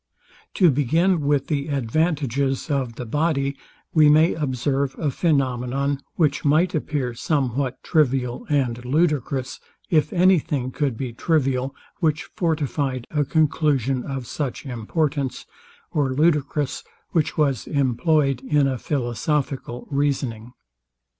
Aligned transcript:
To 0.55 0.71
begin 0.71 1.19
with 1.21 1.45
the 1.45 1.67
advantages 1.67 2.71
of 2.71 2.95
the 2.95 3.05
body; 3.05 3.55
we 3.93 4.09
may 4.09 4.33
observe 4.33 4.95
a 4.95 5.09
phænomenon, 5.09 5.99
which 6.15 6.43
might 6.43 6.73
appear 6.73 7.13
somewhat 7.13 7.83
trivial 7.83 8.47
and 8.49 8.83
ludicrous, 8.83 9.59
if 9.91 10.11
any 10.11 10.39
thing 10.39 10.71
could 10.71 10.97
be 10.97 11.13
trivial, 11.13 11.75
which 11.99 12.31
fortified 12.35 13.05
a 13.11 13.23
conclusion 13.23 14.01
of 14.03 14.25
such 14.25 14.65
importance, 14.65 15.45
or 15.91 16.11
ludicrous, 16.11 16.83
which 17.11 17.37
was 17.37 17.67
employed 17.67 18.41
in 18.41 18.65
a 18.65 18.79
philosophical 18.79 19.87
reasoning. 19.91 20.51